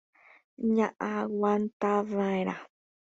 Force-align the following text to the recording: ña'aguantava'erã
ña'aguantava'erã 0.75 2.55